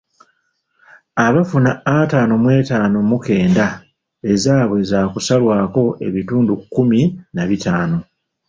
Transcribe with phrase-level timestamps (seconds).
[1.25, 3.67] Abafuna ataano mw'etaano mu kenda
[4.31, 6.99] ezaaabwe zaakusalwako ebitundu kumi
[7.35, 7.97] na bitaano.